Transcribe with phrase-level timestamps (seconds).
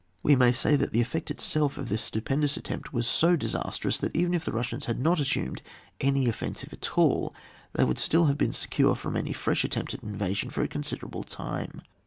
[0.23, 4.15] We may say that the effect itself of this stupendous attempt was so disastrous that
[4.15, 5.61] even if the Kussians had not assumed
[5.99, 7.35] any offensive at all,
[7.73, 11.21] they would still have been secure from any fresh attempt at invasion for a considerable
[11.21, 11.83] time.